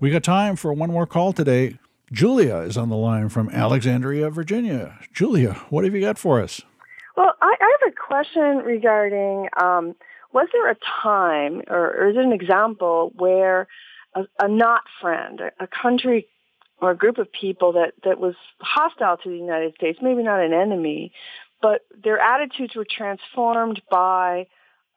[0.00, 1.78] We got time for one more call today.
[2.10, 4.98] Julia is on the line from Alexandria, Virginia.
[5.12, 6.62] Julia, what have you got for us?
[7.18, 9.94] Well, I, I have a question regarding um,
[10.32, 13.68] was there a time or, or is it an example where
[14.14, 16.28] a, a not friend, a, a country
[16.80, 20.40] or a group of people that, that was hostile to the United States, maybe not
[20.40, 21.12] an enemy,
[21.60, 24.46] but their attitudes were transformed by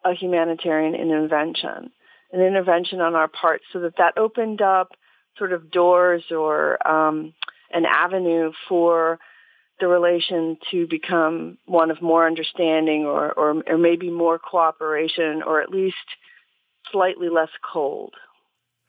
[0.06, 1.92] a humanitarian intervention,
[2.34, 4.90] an intervention on our part so that that opened up
[5.38, 7.34] sort of doors or um,
[7.72, 9.20] an avenue for
[9.80, 15.62] the relation to become one of more understanding or, or, or maybe more cooperation or
[15.62, 15.96] at least
[16.92, 18.14] slightly less cold.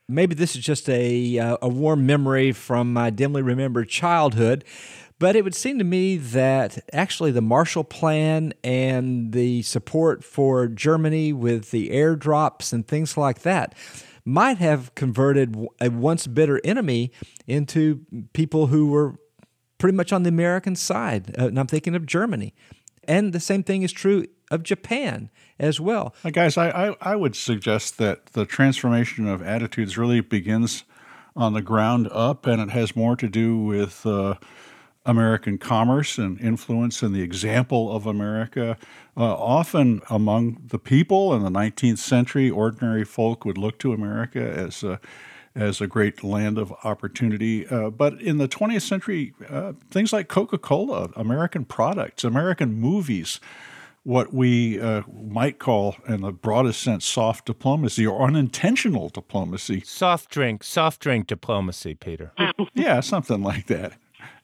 [0.08, 4.64] Maybe this is just a, uh, a warm memory from my dimly remembered childhood,
[5.18, 10.66] but it would seem to me that actually the Marshall Plan and the support for
[10.66, 13.74] Germany with the airdrops and things like that
[14.24, 17.12] might have converted a once bitter enemy
[17.46, 19.16] into people who were
[19.78, 21.34] pretty much on the American side.
[21.38, 22.54] Uh, and I'm thinking of Germany.
[23.06, 26.14] And the same thing is true of Japan as well.
[26.24, 30.84] Uh, guys, I, I, I, would suggest that the transformation of attitudes really begins
[31.36, 34.34] on the ground up, and it has more to do with uh,
[35.06, 38.76] American commerce and influence and the example of America.
[39.16, 44.40] Uh, often among the people in the 19th century, ordinary folk would look to America
[44.40, 44.98] as a,
[45.54, 47.66] as a great land of opportunity.
[47.68, 53.40] Uh, but in the 20th century, uh, things like Coca Cola, American products, American movies,
[54.04, 59.82] what we uh, might call, in the broadest sense, soft diplomacy or unintentional diplomacy.
[59.84, 62.32] Soft drink, soft drink diplomacy, Peter.
[62.74, 63.94] yeah, something like that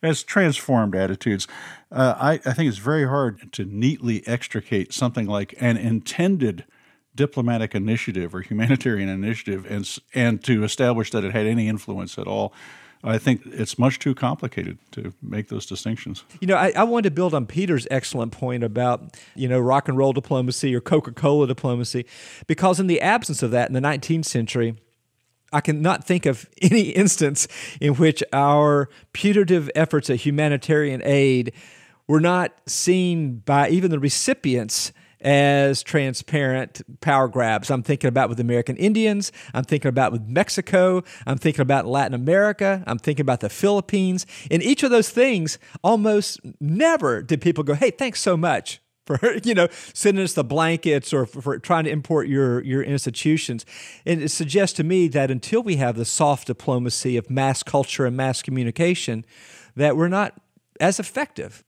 [0.02, 1.46] as transformed attitudes.
[1.90, 6.64] Uh, I, I think it's very hard to neatly extricate something like an intended
[7.14, 12.26] diplomatic initiative or humanitarian initiative and, and to establish that it had any influence at
[12.26, 12.52] all.
[13.02, 16.22] I think it's much too complicated to make those distinctions.
[16.40, 19.88] You know, I, I wanted to build on Peter's excellent point about, you know, rock
[19.88, 22.04] and roll diplomacy or Coca Cola diplomacy,
[22.46, 24.76] because in the absence of that in the 19th century,
[25.52, 27.48] I cannot think of any instance
[27.80, 31.52] in which our putative efforts at humanitarian aid
[32.06, 37.70] were not seen by even the recipients as transparent power grabs.
[37.70, 39.32] I'm thinking about with American Indians.
[39.52, 41.04] I'm thinking about with Mexico.
[41.26, 42.82] I'm thinking about Latin America.
[42.86, 44.24] I'm thinking about the Philippines.
[44.50, 48.80] In each of those things, almost never did people go, hey, thanks so much
[49.18, 52.82] for you know sending us the blankets or for, for, trying to import your your
[52.82, 53.66] institutions.
[54.06, 58.06] And it suggests to me that until we have the soft diplomacy of mass culture
[58.06, 59.24] and mass communication,
[59.76, 60.34] that we're not
[60.78, 61.64] as effective.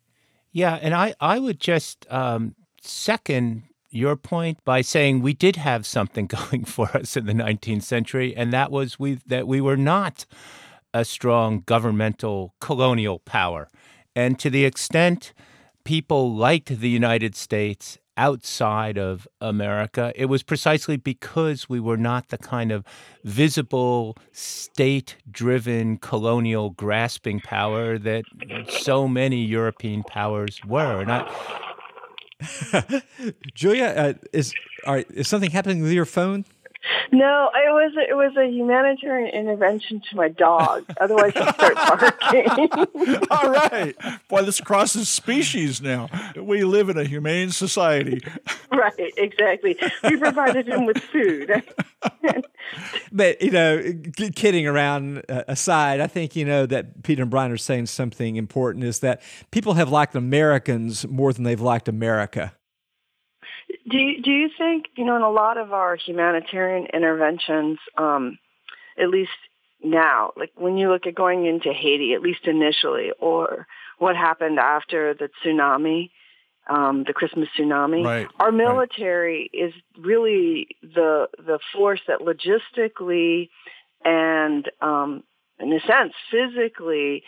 [0.52, 5.86] Yeah, and I I would just um, second your point by saying we did have
[5.86, 9.76] something going for us in the 19th century, and that was we that we were
[9.76, 10.26] not
[10.94, 13.68] a strong governmental colonial power,
[14.14, 15.32] and to the extent
[15.84, 22.28] people liked the United States outside of America, it was precisely because we were not
[22.28, 22.84] the kind of
[23.24, 28.24] visible, state driven, colonial grasping power that
[28.68, 31.00] so many European powers were.
[31.00, 33.02] And I,
[33.54, 34.52] Julia, uh, is,
[34.84, 36.44] are, is something happening with your phone?
[37.12, 40.84] No, it was it was a humanitarian intervention to my dog.
[41.00, 43.26] Otherwise, he'd start barking.
[43.30, 43.94] All right,
[44.28, 46.08] boy, this crosses species now.
[46.36, 48.22] We live in a humane society.
[48.72, 49.78] Right, exactly.
[50.02, 51.62] We provided him with food.
[53.12, 53.82] but you know,
[54.34, 58.36] kidding around uh, aside, I think you know that Peter and Brian are saying something
[58.36, 62.54] important is that people have liked Americans more than they've liked America.
[63.92, 68.38] Do you, do you think you know in a lot of our humanitarian interventions, um,
[68.98, 69.30] at least
[69.84, 73.66] now, like when you look at going into Haiti, at least initially, or
[73.98, 76.10] what happened after the tsunami,
[76.70, 79.66] um, the Christmas tsunami, right, our military right.
[79.66, 83.50] is really the the force that logistically
[84.04, 85.22] and um,
[85.58, 87.24] in a sense physically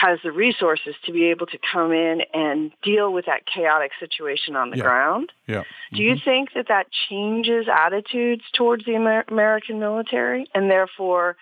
[0.00, 4.54] has the resources to be able to come in and deal with that chaotic situation
[4.54, 4.82] on the yeah.
[4.82, 5.32] ground.
[5.46, 5.64] Yeah.
[5.92, 6.24] Do you mm-hmm.
[6.24, 11.36] think that that changes attitudes towards the Amer- American military and therefore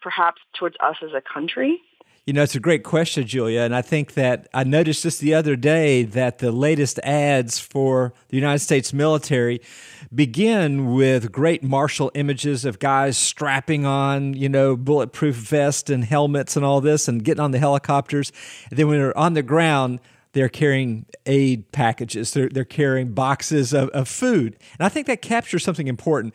[0.00, 1.80] perhaps towards us as a country?
[2.28, 3.62] You know, it's a great question, Julia.
[3.62, 8.12] And I think that I noticed this the other day that the latest ads for
[8.28, 9.62] the United States military
[10.14, 16.54] begin with great martial images of guys strapping on, you know, bulletproof vests and helmets
[16.54, 18.30] and all this and getting on the helicopters.
[18.68, 19.98] And then when they're on the ground,
[20.34, 24.58] they're carrying aid packages, they're, they're carrying boxes of, of food.
[24.78, 26.34] And I think that captures something important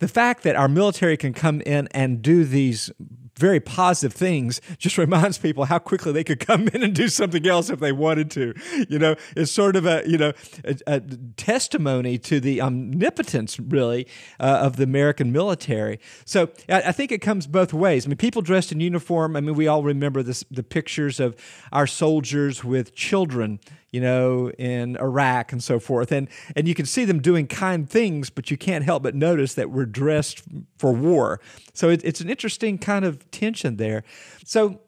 [0.00, 2.90] the fact that our military can come in and do these
[3.36, 7.46] very positive things just reminds people how quickly they could come in and do something
[7.46, 8.54] else if they wanted to.
[8.88, 10.32] You know, it's sort of a you know
[10.64, 11.00] a, a
[11.36, 14.06] testimony to the omnipotence really
[14.38, 16.00] uh, of the American military.
[16.24, 18.06] So I, I, think it comes both ways.
[18.06, 19.36] I mean, people dressed in uniform.
[19.36, 21.36] I mean, we all remember this, the pictures of
[21.72, 23.60] our soldiers with children
[23.92, 26.12] you know, in Iraq and so forth.
[26.12, 29.54] And and you can see them doing kind things, but you can't help but notice
[29.54, 30.42] that we're dressed
[30.78, 31.40] for war.
[31.74, 34.04] So it, it's an interesting kind of tension there.
[34.44, 34.80] So,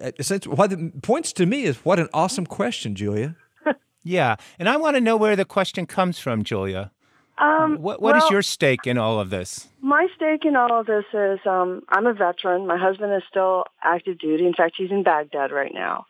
[0.00, 0.12] uh,
[0.46, 3.36] what it points to me is what an awesome question, Julia.
[4.02, 6.92] yeah, and I want to know where the question comes from, Julia.
[7.38, 9.68] Um, what what well, is your stake in all of this?
[9.80, 12.66] My stake in all of this is um, I'm a veteran.
[12.66, 14.46] My husband is still active duty.
[14.46, 16.04] In fact, he's in Baghdad right now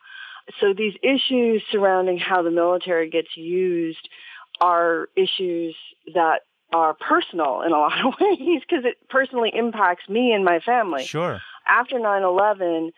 [0.60, 4.08] so these issues surrounding how the military gets used
[4.60, 5.74] are issues
[6.14, 6.40] that
[6.72, 11.04] are personal in a lot of ways because it personally impacts me and my family.
[11.04, 11.40] Sure.
[11.68, 12.90] After 9/11,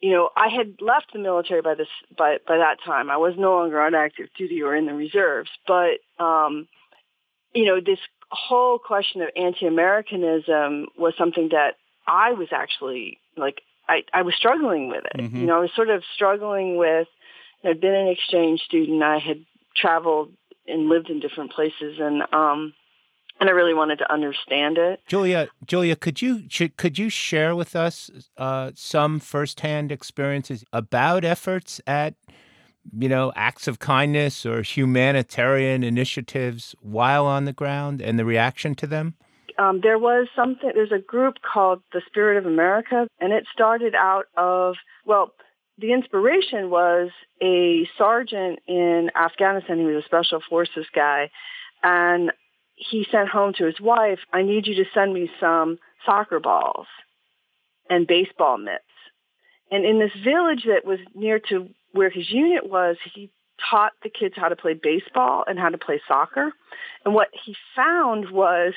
[0.00, 3.10] you know, I had left the military by this by by that time.
[3.10, 6.68] I was no longer on active duty or in the reserves, but um
[7.54, 7.98] you know, this
[8.30, 11.76] whole question of anti-Americanism was something that
[12.06, 15.20] I was actually like I, I was struggling with it.
[15.20, 15.36] Mm-hmm.
[15.36, 17.08] You know, I was sort of struggling with,
[17.64, 19.02] I'd been an exchange student.
[19.02, 19.44] I had
[19.74, 20.32] traveled
[20.66, 22.74] and lived in different places and, um,
[23.40, 25.00] and I really wanted to understand it.
[25.06, 31.80] Julia, Julia, could you could you share with us uh, some firsthand experiences about efforts
[31.86, 32.14] at,
[32.92, 38.74] you know, acts of kindness or humanitarian initiatives while on the ground and the reaction
[38.74, 39.14] to them?
[39.58, 43.94] Um, there was something, there's a group called the Spirit of America, and it started
[43.94, 45.32] out of, well,
[45.78, 47.10] the inspiration was
[47.42, 49.78] a sergeant in Afghanistan.
[49.78, 51.30] He was a special forces guy.
[51.82, 52.32] And
[52.74, 56.86] he sent home to his wife, I need you to send me some soccer balls
[57.88, 58.82] and baseball mitts.
[59.70, 63.30] And in this village that was near to where his unit was, he
[63.70, 66.52] taught the kids how to play baseball and how to play soccer.
[67.04, 68.74] And what he found was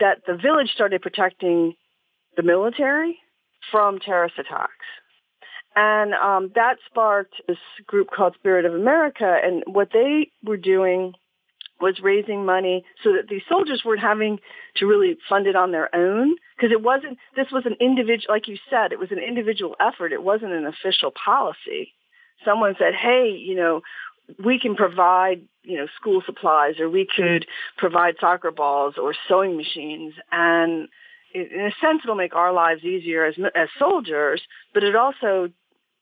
[0.00, 1.74] that the village started protecting
[2.36, 3.18] the military
[3.70, 4.72] from terrorist attacks.
[5.74, 9.38] And um, that sparked this group called Spirit of America.
[9.42, 11.12] And what they were doing
[11.80, 14.38] was raising money so that these soldiers weren't having
[14.76, 16.36] to really fund it on their own.
[16.56, 20.12] Because it wasn't, this was an individual, like you said, it was an individual effort.
[20.12, 21.92] It wasn't an official policy.
[22.42, 23.82] Someone said, hey, you know,
[24.44, 27.46] we can provide, you know, school supplies or we could
[27.76, 30.14] provide soccer balls or sewing machines.
[30.32, 30.88] And
[31.34, 34.42] in a sense, it'll make our lives easier as, as soldiers,
[34.74, 35.50] but it also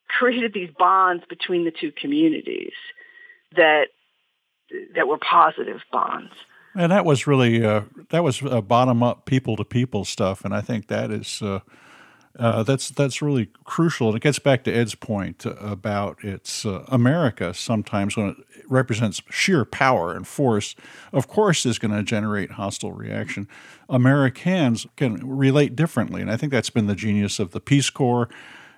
[0.08, 2.72] created these bonds between the two communities
[3.56, 3.88] that,
[4.94, 6.32] that were positive bonds.
[6.76, 10.44] And that was really, uh, that was uh, bottom up people to people stuff.
[10.44, 11.60] And I think that is, uh,
[12.38, 16.84] uh, that's that's really crucial, and it gets back to Ed's point about it's uh,
[16.88, 17.54] America.
[17.54, 18.36] Sometimes when it
[18.68, 20.74] represents sheer power and force,
[21.12, 23.46] of course, is going to generate hostile reaction.
[23.88, 28.28] Americans can relate differently, and I think that's been the genius of the Peace Corps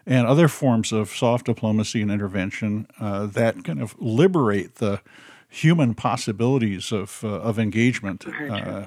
[0.05, 5.01] and other forms of soft diplomacy and intervention uh, that kind of liberate the
[5.49, 8.27] human possibilities of uh, of engagement.
[8.27, 8.87] Uh,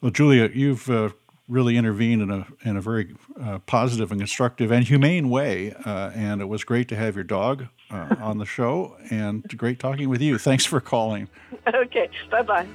[0.00, 1.10] well, Julia, you've uh,
[1.52, 5.72] really intervened in a in a very uh, positive and constructive and humane way.
[5.84, 9.78] Uh, and it was great to have your dog uh, on the show, and great
[9.78, 10.38] talking with you.
[10.38, 11.28] Thanks for calling.
[11.74, 12.66] Okay, bye bye.